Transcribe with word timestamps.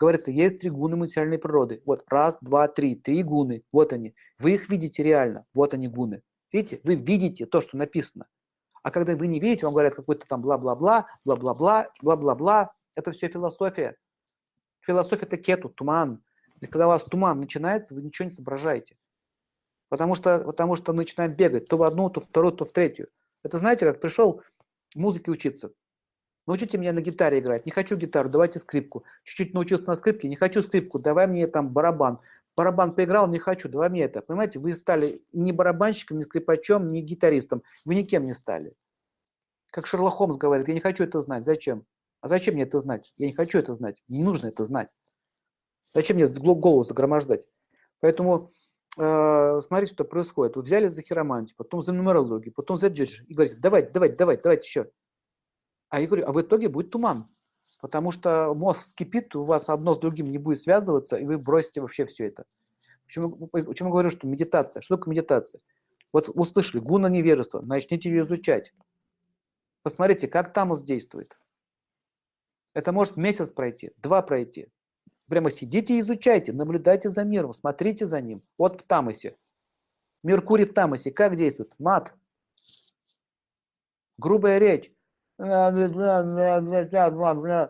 Говорится, 0.00 0.30
есть 0.30 0.60
три 0.60 0.70
гуны 0.70 0.96
материальной 0.96 1.38
природы. 1.38 1.82
Вот 1.84 2.04
раз, 2.08 2.38
два, 2.40 2.68
три, 2.68 2.96
три 2.96 3.22
гуны. 3.22 3.64
Вот 3.70 3.92
они. 3.92 4.14
Вы 4.38 4.54
их 4.54 4.70
видите 4.70 5.02
реально. 5.02 5.44
Вот 5.52 5.74
они 5.74 5.88
гуны. 5.88 6.22
Видите? 6.50 6.80
Вы 6.84 6.94
видите 6.94 7.44
то, 7.44 7.60
что 7.60 7.76
написано. 7.76 8.26
А 8.82 8.90
когда 8.90 9.14
вы 9.14 9.26
не 9.26 9.40
видите, 9.40 9.66
вам 9.66 9.74
говорят 9.74 9.94
какой-то 9.94 10.26
там 10.26 10.40
бла-бла-бла, 10.40 11.06
бла-бла-бла, 11.26 11.90
бла-бла-бла. 12.00 12.72
Это 12.96 13.12
все 13.12 13.28
философия. 13.28 13.94
Философия– 14.80 15.26
это 15.26 15.36
кету, 15.36 15.68
туман. 15.68 16.22
И 16.62 16.66
когда 16.66 16.86
у 16.86 16.88
вас 16.88 17.04
туман 17.04 17.38
начинается, 17.38 17.94
вы 17.94 18.00
ничего 18.00 18.24
не 18.24 18.32
соображаете. 18.32 18.96
Потому 19.90 20.14
что, 20.14 20.44
потому 20.44 20.76
что 20.76 20.94
начинаем 20.94 21.34
бегать 21.34 21.66
то 21.66 21.76
в 21.76 21.82
одну, 21.82 22.08
то 22.08 22.22
в 22.22 22.24
вторую, 22.24 22.52
то 22.52 22.64
в 22.64 22.72
третью. 22.72 23.08
Это 23.44 23.58
знаете, 23.58 23.84
как 23.84 24.00
пришел 24.00 24.40
музыке 24.94 25.30
учиться. 25.30 25.72
Научите 26.50 26.78
меня 26.78 26.92
на 26.92 27.00
гитаре 27.00 27.38
играть. 27.38 27.64
Не 27.64 27.70
хочу 27.70 27.96
гитару, 27.96 28.28
давайте 28.28 28.58
скрипку. 28.58 29.04
Чуть-чуть 29.22 29.54
научился 29.54 29.86
на 29.86 29.94
скрипке, 29.94 30.26
не 30.26 30.34
хочу 30.34 30.62
скрипку, 30.62 30.98
давай 30.98 31.28
мне 31.28 31.46
там 31.46 31.68
барабан. 31.68 32.18
Барабан 32.56 32.92
поиграл, 32.92 33.28
не 33.28 33.38
хочу, 33.38 33.68
давай 33.68 33.88
мне 33.88 34.02
это. 34.02 34.20
Понимаете, 34.20 34.58
вы 34.58 34.74
стали 34.74 35.22
ни 35.32 35.52
барабанщиком, 35.52 36.18
ни 36.18 36.24
скрипачом, 36.24 36.90
ни 36.90 37.02
гитаристом. 37.02 37.62
Вы 37.84 37.94
никем 37.94 38.24
не 38.24 38.32
стали. 38.32 38.74
Как 39.70 39.86
Шерлок 39.86 40.14
Холмс 40.14 40.38
говорит, 40.38 40.66
я 40.66 40.74
не 40.74 40.80
хочу 40.80 41.04
это 41.04 41.20
знать. 41.20 41.44
Зачем? 41.44 41.84
А 42.20 42.26
зачем 42.26 42.54
мне 42.54 42.64
это 42.64 42.80
знать? 42.80 43.14
Я 43.16 43.28
не 43.28 43.32
хочу 43.32 43.56
это 43.56 43.76
знать. 43.76 44.02
Не 44.08 44.24
нужно 44.24 44.48
это 44.48 44.64
знать. 44.64 44.88
Зачем 45.94 46.16
мне 46.16 46.26
голову 46.26 46.82
загромождать? 46.82 47.44
Поэтому 48.00 48.50
э, 48.98 49.60
смотрите, 49.60 49.92
что 49.92 50.04
происходит. 50.04 50.56
Вы 50.56 50.62
взяли 50.62 50.88
за 50.88 51.02
хиромантию, 51.02 51.54
потом 51.56 51.80
за 51.80 51.92
нумерологию, 51.92 52.52
потом 52.52 52.76
за 52.76 52.88
джеджи 52.88 53.24
и 53.28 53.34
говорите, 53.34 53.56
давайте, 53.56 53.90
давайте, 53.92 54.16
давайте, 54.16 54.42
давайте 54.42 54.66
еще. 54.66 54.90
А 55.90 56.00
я 56.00 56.06
говорю, 56.06 56.26
а 56.26 56.32
в 56.32 56.40
итоге 56.40 56.68
будет 56.68 56.90
туман. 56.90 57.28
Потому 57.80 58.10
что 58.12 58.54
мозг 58.54 58.82
скипит, 58.82 59.34
у 59.36 59.44
вас 59.44 59.68
одно 59.68 59.94
с 59.94 59.98
другим 59.98 60.30
не 60.30 60.38
будет 60.38 60.60
связываться, 60.60 61.16
и 61.16 61.24
вы 61.24 61.38
бросите 61.38 61.80
вообще 61.80 62.06
все 62.06 62.26
это. 62.26 62.44
Почему, 63.04 63.48
почему 63.48 63.90
говорю, 63.90 64.10
что 64.10 64.26
медитация? 64.26 64.82
Что 64.82 64.96
такое 64.96 65.12
медитация? 65.12 65.60
Вот 66.12 66.28
услышали, 66.32 66.80
гуна 66.80 67.08
невежества, 67.08 67.60
начните 67.60 68.08
ее 68.08 68.22
изучать. 68.22 68.72
Посмотрите, 69.82 70.28
как 70.28 70.52
тамус 70.52 70.82
действует. 70.82 71.32
Это 72.74 72.92
может 72.92 73.16
месяц 73.16 73.50
пройти, 73.50 73.92
два 73.96 74.22
пройти. 74.22 74.68
Прямо 75.28 75.50
сидите 75.50 75.96
и 75.96 76.00
изучайте, 76.00 76.52
наблюдайте 76.52 77.08
за 77.08 77.24
миром, 77.24 77.54
смотрите 77.54 78.06
за 78.06 78.20
ним. 78.20 78.42
Вот 78.58 78.80
в 78.80 78.84
тамосе. 78.84 79.36
Меркурий 80.22 80.66
в 80.66 80.74
тамосе 80.74 81.10
как 81.10 81.36
действует? 81.36 81.72
Мат. 81.78 82.12
Грубая 84.18 84.58
речь. 84.58 84.92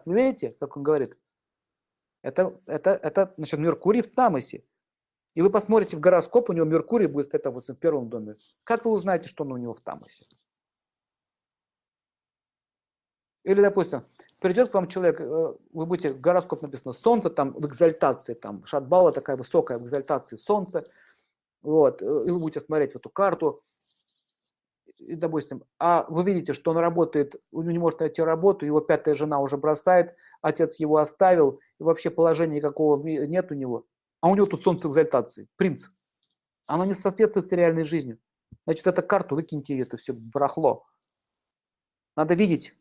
Видите, 0.07 0.57
как 0.59 0.77
он 0.77 0.83
говорит? 0.83 1.17
Это, 2.23 2.61
это, 2.67 2.91
это 2.91 3.33
значит, 3.37 3.61
Меркурий 3.61 4.03
в 4.03 4.13
Тамосе. 4.13 4.65
И 5.35 5.43
вы 5.43 5.51
посмотрите 5.51 5.97
в 5.97 6.01
гороскоп, 6.01 6.51
у 6.51 6.53
него 6.53 6.67
Меркурий 6.67 7.07
будет 7.07 7.27
стоять 7.27 7.47
вот 7.47 7.67
в 7.67 7.75
первом 7.75 8.09
доме. 8.09 8.37
Как 8.65 8.85
вы 8.85 8.91
узнаете, 8.91 9.29
что 9.29 9.45
он 9.45 9.53
у 9.53 9.57
него 9.57 9.75
в 9.75 9.81
Тамосе? 9.81 10.27
Или, 13.45 13.63
допустим, 13.63 14.05
придет 14.41 14.71
к 14.71 14.75
вам 14.75 14.89
человек, 14.89 15.21
э, 15.21 15.55
вы 15.73 15.87
будете, 15.87 16.13
гороскоп 16.13 16.63
написано, 16.63 16.93
солнце 16.93 17.31
там 17.31 17.53
в 17.53 17.65
экзальтации, 17.67 18.35
там 18.35 18.67
шатбала 18.67 19.13
такая 19.13 19.37
высокая 19.37 19.79
в 19.79 19.85
экзальтации 19.85 20.37
солнце, 20.37 20.85
вот, 21.63 22.03
э, 22.03 22.05
и 22.05 22.31
вы 22.31 22.39
будете 22.39 22.61
смотреть 22.61 22.93
в 22.93 22.97
эту 22.97 23.09
карту, 23.09 23.63
допустим, 25.01 25.65
а 25.79 26.07
вы 26.09 26.25
видите, 26.25 26.53
что 26.53 26.71
он 26.71 26.79
работает, 26.79 27.35
он 27.53 27.67
не 27.69 27.79
может 27.79 28.01
найти 28.01 28.23
работу, 28.23 28.67
его 28.67 28.81
пятая 28.81 29.15
жена 29.15 29.41
уже 29.41 29.57
бросает, 29.57 30.15
отец 30.43 30.77
его 30.77 30.99
оставил, 30.99 31.61
и 31.79 31.83
вообще 31.83 32.11
положения 32.11 32.57
никакого 32.57 33.03
нет 33.07 33.51
у 33.51 33.55
него, 33.55 33.87
а 34.21 34.29
у 34.29 34.35
него 34.35 34.47
тут 34.47 34.63
солнце 34.63 34.89
экзальтации, 34.89 35.49
принц. 35.57 35.87
Оно 36.67 36.85
не 36.85 36.95
соответствует 36.95 37.47
с 37.47 37.53
реальной 37.53 37.85
жизнью. 37.85 38.19
Значит, 38.65 38.87
эту 38.87 39.03
карту 39.03 39.35
выкиньте, 39.35 39.79
это 39.79 39.97
все 39.97 40.13
барахло. 40.13 40.85
Надо 42.17 42.35
видеть. 42.35 42.75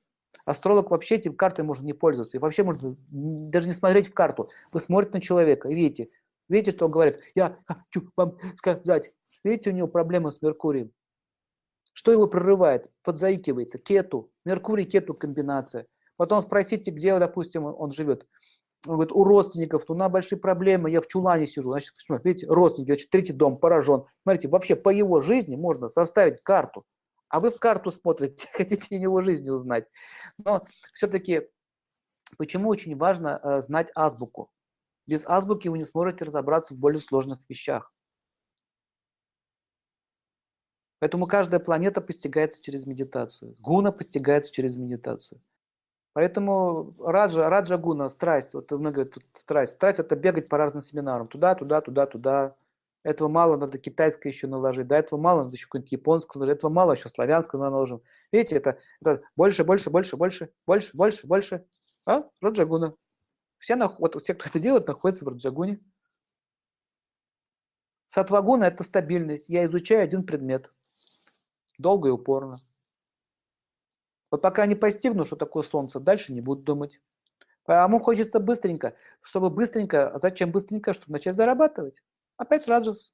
Астролог 0.45 0.91
вообще 0.91 1.15
этим 1.15 1.35
картой 1.35 1.65
может 1.65 1.83
не 1.83 1.93
пользоваться. 1.93 2.37
И 2.37 2.39
вообще 2.39 2.63
можно 2.63 2.95
даже 3.09 3.67
не 3.67 3.73
смотреть 3.73 4.09
в 4.09 4.13
карту. 4.13 4.49
Вы 4.73 4.79
смотрите 4.79 5.17
на 5.17 5.21
человека 5.21 5.69
и 5.69 5.75
видите. 5.75 6.09
Видите, 6.49 6.75
что 6.75 6.85
он 6.85 6.91
говорит? 6.91 7.19
Я 7.35 7.57
хочу 7.65 8.09
вам 8.15 8.37
сказать. 8.57 9.15
Видите, 9.43 9.69
у 9.69 9.73
него 9.73 9.87
проблемы 9.87 10.31
с 10.31 10.41
Меркурием. 10.41 10.91
Что 11.93 12.11
его 12.11 12.27
прорывает? 12.27 12.89
Подзаикивается. 13.03 13.77
Кету. 13.77 14.31
Меркурий-кету 14.45 15.13
комбинация. 15.13 15.85
Потом 16.17 16.41
спросите, 16.41 16.91
где, 16.91 17.17
допустим, 17.17 17.65
он 17.65 17.91
живет. 17.91 18.25
Он 18.87 18.95
говорит, 18.95 19.11
у 19.11 19.23
родственников, 19.23 19.83
у 19.89 19.93
нас 19.93 20.11
большие 20.11 20.39
проблемы, 20.39 20.89
я 20.89 21.01
в 21.01 21.07
чулане 21.07 21.47
сижу. 21.47 21.71
Значит, 21.71 21.93
видите, 22.23 22.47
родственники, 22.47 22.91
значит, 22.91 23.09
третий 23.09 23.33
дом 23.33 23.57
поражен. 23.57 24.05
Смотрите, 24.23 24.47
вообще 24.47 24.75
по 24.75 24.89
его 24.89 25.21
жизни 25.21 25.55
можно 25.55 25.89
составить 25.89 26.41
карту. 26.41 26.81
А 27.29 27.39
вы 27.39 27.51
в 27.51 27.59
карту 27.59 27.91
смотрите, 27.91 28.47
хотите 28.53 28.95
его 28.95 29.21
жизни 29.21 29.49
узнать. 29.49 29.85
Но 30.43 30.65
все-таки, 30.93 31.47
почему 32.37 32.69
очень 32.69 32.95
важно 32.97 33.39
э, 33.41 33.61
знать 33.61 33.89
азбуку? 33.95 34.49
Без 35.07 35.23
азбуки 35.25 35.67
вы 35.67 35.77
не 35.77 35.85
сможете 35.85 36.25
разобраться 36.25 36.73
в 36.73 36.77
более 36.77 37.01
сложных 37.01 37.39
вещах. 37.49 37.91
Поэтому 40.99 41.27
каждая 41.27 41.61
планета 41.61 42.01
постигается 42.01 42.61
через 42.61 42.85
медитацию. 42.85 43.55
Гуна 43.59 43.91
постигается 43.91 44.51
через 44.51 44.75
медитацию. 44.75 45.41
Поэтому 46.13 46.91
раджа, 46.99 47.49
раджа 47.49 47.77
гуна, 47.77 48.09
страсть, 48.09 48.53
вот 48.53 48.69
много 48.71 49.05
тут 49.05 49.23
страсть. 49.35 49.73
Страсть 49.73 49.99
это 49.99 50.15
бегать 50.15 50.49
по 50.49 50.57
разным 50.57 50.81
семинарам. 50.81 51.27
Туда, 51.27 51.55
туда, 51.55 51.79
туда, 51.81 52.05
туда. 52.05 52.55
Этого 53.03 53.29
мало, 53.29 53.55
надо 53.55 53.77
китайское 53.77 54.33
еще 54.33 54.47
наложить. 54.47 54.87
До 54.87 54.95
этого 54.95 55.17
мало, 55.19 55.43
надо 55.43 55.55
еще 55.55 55.67
какое-нибудь 55.67 55.91
японское 55.93 56.39
наложить. 56.39 56.57
Этого 56.57 56.71
мало, 56.71 56.93
еще 56.93 57.07
славянское 57.07 57.61
наложим. 57.61 58.01
Видите, 58.33 58.57
это, 58.57 58.77
это 58.99 59.21
больше, 59.37 59.63
больше, 59.63 59.89
больше, 59.89 60.17
больше, 60.17 60.51
больше, 60.65 60.97
больше, 60.97 61.27
больше. 61.27 61.65
А? 62.05 62.25
Раджагуна. 62.41 62.95
Все, 63.57 63.77
вот, 63.77 64.21
все, 64.21 64.33
кто 64.33 64.49
это 64.49 64.59
делает, 64.59 64.87
находятся 64.87 65.23
в 65.23 65.29
Раджагуне. 65.29 65.79
Сатвагуна– 68.07 68.63
это 68.65 68.83
стабильность. 68.83 69.47
Я 69.47 69.63
изучаю 69.65 70.03
один 70.03 70.25
предмет 70.25 70.71
долго 71.79 72.09
и 72.09 72.11
упорно. 72.11 72.57
Вот 74.29 74.41
пока 74.41 74.67
не 74.67 74.75
постигну, 74.75 75.25
что 75.25 75.35
такое 75.35 75.63
солнце, 75.63 75.99
дальше 75.99 76.33
не 76.33 76.41
буду 76.41 76.61
думать. 76.61 77.01
Поэтому 77.63 77.99
хочется 77.99 78.39
быстренько, 78.39 78.95
чтобы 79.21 79.49
быстренько, 79.49 80.17
зачем 80.21 80.51
быстренько, 80.51 80.93
чтобы 80.93 81.13
начать 81.13 81.35
зарабатывать? 81.35 81.95
Опять 82.37 82.67
раджас. 82.67 83.11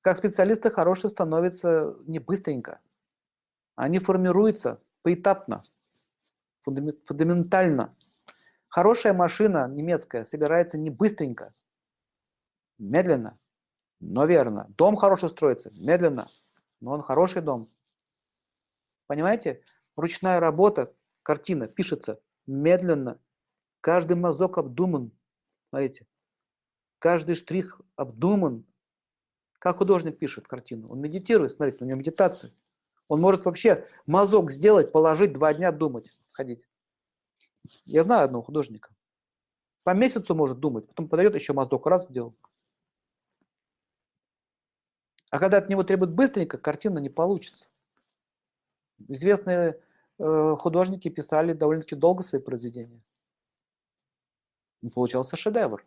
Как 0.00 0.18
специалисты 0.18 0.70
хорошие 0.70 1.10
становятся 1.10 1.96
не 2.06 2.18
быстренько. 2.18 2.80
Они 3.76 4.00
формируются 4.00 4.80
поэтапно, 5.02 5.62
фундаментально. 6.62 7.94
Хорошая 8.68 9.12
машина 9.12 9.68
немецкая 9.68 10.24
собирается 10.24 10.76
не 10.76 10.90
быстренько, 10.90 11.54
медленно 12.78 13.38
но 14.02 14.26
верно. 14.26 14.66
Дом 14.76 14.96
хороший 14.96 15.30
строится, 15.30 15.70
медленно, 15.80 16.28
но 16.80 16.92
он 16.92 17.02
хороший 17.02 17.40
дом. 17.40 17.70
Понимаете? 19.06 19.62
Ручная 19.96 20.40
работа, 20.40 20.92
картина 21.22 21.68
пишется 21.68 22.20
медленно. 22.46 23.20
Каждый 23.80 24.16
мазок 24.16 24.58
обдуман. 24.58 25.12
Смотрите. 25.68 26.06
Каждый 26.98 27.36
штрих 27.36 27.80
обдуман. 27.96 28.64
Как 29.58 29.78
художник 29.78 30.18
пишет 30.18 30.48
картину? 30.48 30.88
Он 30.90 31.00
медитирует, 31.00 31.52
смотрите, 31.52 31.84
у 31.84 31.86
него 31.86 31.98
медитация. 31.98 32.52
Он 33.06 33.20
может 33.20 33.44
вообще 33.44 33.86
мазок 34.06 34.50
сделать, 34.50 34.90
положить, 34.90 35.32
два 35.32 35.54
дня 35.54 35.70
думать, 35.70 36.10
ходить. 36.32 36.66
Я 37.84 38.02
знаю 38.02 38.24
одного 38.24 38.42
художника. 38.42 38.90
По 39.84 39.94
месяцу 39.94 40.34
может 40.34 40.58
думать, 40.58 40.88
потом 40.88 41.08
подает 41.08 41.34
еще 41.34 41.52
мазок, 41.52 41.86
раз 41.86 42.08
сделал. 42.08 42.34
А 45.32 45.38
когда 45.38 45.56
от 45.56 45.70
него 45.70 45.82
требуют 45.82 46.12
быстренько, 46.12 46.58
картина 46.58 46.98
не 46.98 47.08
получится. 47.08 47.64
Известные 49.08 49.80
э, 50.18 50.56
художники 50.60 51.08
писали 51.08 51.54
довольно-таки 51.54 51.94
долго 51.94 52.22
свои 52.22 52.38
произведения. 52.38 53.00
И 54.82 54.90
получался 54.90 55.36
шедевр. 55.36 55.86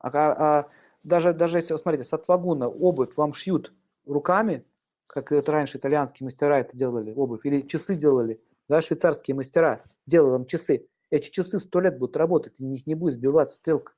А, 0.00 0.08
а 0.08 0.70
даже, 1.04 1.32
даже 1.32 1.58
если, 1.58 1.76
смотрите, 1.76 2.02
сатвагуна, 2.02 2.68
обувь 2.68 3.16
вам 3.16 3.32
шьют 3.32 3.72
руками, 4.06 4.66
как 5.06 5.30
это 5.30 5.52
раньше 5.52 5.78
итальянские 5.78 6.24
мастера 6.24 6.58
это 6.58 6.76
делали, 6.76 7.12
обувь, 7.12 7.46
или 7.46 7.60
часы 7.60 7.94
делали, 7.94 8.42
да, 8.68 8.82
швейцарские 8.82 9.36
мастера 9.36 9.84
делали 10.04 10.32
вам 10.32 10.46
часы. 10.46 10.88
Эти 11.10 11.30
часы 11.30 11.60
сто 11.60 11.78
лет 11.78 11.96
будут 11.96 12.16
работать, 12.16 12.58
и 12.58 12.64
них 12.64 12.88
не 12.88 12.96
будет 12.96 13.14
сбиваться 13.14 13.54
стрелка. 13.54 13.92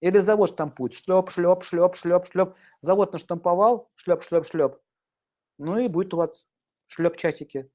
Или 0.00 0.18
завод 0.18 0.50
штампует. 0.50 0.94
Шлеп, 0.94 1.30
шлеп, 1.30 1.62
шлеп, 1.64 1.96
шлеп, 1.96 2.26
шлеп. 2.26 2.54
Завод 2.80 3.12
наштамповал, 3.12 3.90
шлеп, 3.94 4.22
шлеп, 4.22 4.46
шлеп. 4.46 4.78
Ну 5.58 5.78
и 5.78 5.88
будет 5.88 6.12
у 6.14 6.18
вас 6.18 6.44
шлеп 6.88 7.16
часики. 7.16 7.70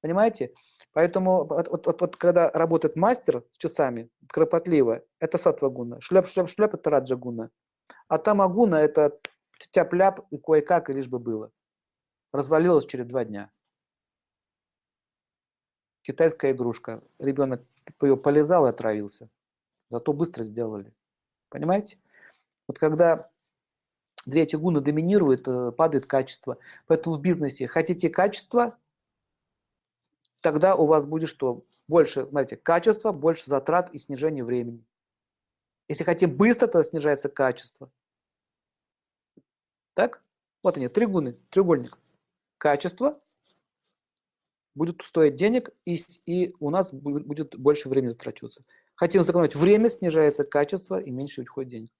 Понимаете? 0.00 0.54
Поэтому 0.92 1.44
вот, 1.44 1.68
вот, 1.68 1.86
вот, 1.86 2.00
вот 2.00 2.16
когда 2.16 2.50
работает 2.50 2.96
мастер 2.96 3.44
с 3.52 3.58
часами, 3.58 4.10
кропотливо, 4.28 5.02
это 5.18 5.38
сатвагуна. 5.38 6.00
Шлеп, 6.00 6.26
шлеп, 6.26 6.48
шлеп– 6.48 6.74
это 6.74 6.90
раджагуна. 6.90 7.50
А 8.08 8.18
тамагуна– 8.18 8.74
это 8.76 9.20
тяп-ляп 9.70 10.26
и 10.30 10.38
кое-как, 10.38 10.90
и 10.90 10.94
лишь 10.94 11.08
бы 11.08 11.18
было. 11.18 11.52
Развалилось 12.32 12.86
через 12.86 13.06
два 13.06 13.24
дня. 13.24 13.50
Китайская 16.02 16.52
игрушка. 16.52 17.02
Ребенок 17.18 17.62
ее 18.00 18.16
полезал 18.16 18.66
и 18.66 18.70
отравился. 18.70 19.28
Зато 19.90 20.12
быстро 20.12 20.44
сделали. 20.44 20.92
Понимаете? 21.50 21.98
Вот 22.66 22.78
когда 22.78 23.30
две 24.24 24.42
эти 24.42 24.56
гуны 24.56 24.80
доминируют, 24.80 25.46
э, 25.46 25.72
падает 25.72 26.06
качество. 26.06 26.56
Поэтому 26.86 27.16
в 27.16 27.20
бизнесе 27.20 27.66
хотите 27.66 28.08
качество, 28.08 28.78
тогда 30.40 30.74
у 30.76 30.86
вас 30.86 31.04
будет 31.04 31.28
что? 31.28 31.64
Больше, 31.88 32.26
знаете, 32.26 32.56
качество, 32.56 33.12
больше 33.12 33.50
затрат 33.50 33.92
и 33.92 33.98
снижение 33.98 34.44
времени. 34.44 34.84
Если 35.88 36.04
хотим 36.04 36.36
быстро, 36.36 36.68
то 36.68 36.82
снижается 36.82 37.28
качество. 37.28 37.90
Так? 39.94 40.22
Вот 40.62 40.76
они, 40.76 40.88
три 40.88 41.06
гуны, 41.06 41.36
треугольник. 41.50 41.98
Качество 42.58 43.20
будет 44.74 45.02
стоить 45.02 45.34
денег, 45.34 45.70
и, 45.84 45.98
и 46.26 46.54
у 46.60 46.70
нас 46.70 46.92
будет 46.92 47.58
больше 47.58 47.88
времени 47.88 48.10
затрачиваться. 48.10 48.64
Хотим 49.00 49.24
сэкономить 49.24 49.56
время, 49.56 49.88
снижается 49.88 50.44
качество, 50.44 51.00
и 51.00 51.10
меньше 51.10 51.40
уходит 51.40 51.70
денег. 51.70 51.90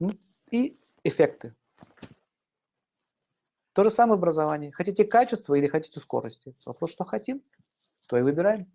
Ну, 0.00 0.18
и 0.50 0.80
эффекты. 1.02 1.54
То 3.74 3.84
же 3.84 3.90
самое 3.90 4.16
образование. 4.16 4.72
Хотите 4.72 5.04
качество 5.04 5.52
или 5.52 5.66
хотите 5.66 6.00
скорости? 6.00 6.56
Вопрос, 6.64 6.92
что 6.92 7.04
хотим, 7.04 7.42
то 8.08 8.16
и 8.16 8.22
выбираем. 8.22 8.72